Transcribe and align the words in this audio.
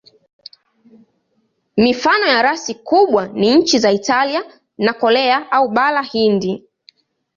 Mifano 1.77 2.25
ya 2.27 2.41
rasi 2.41 2.75
kubwa 2.75 3.27
ni 3.27 3.55
nchi 3.55 3.79
za 3.79 3.91
Italia 3.91 4.43
na 4.77 4.93
Korea 4.93 5.51
au 5.51 5.67
Bara 5.69 6.01
Hindi. 6.03 6.65